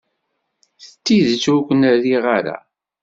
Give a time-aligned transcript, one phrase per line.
[0.79, 2.57] Deg tidet, ur ken-riɣ ara.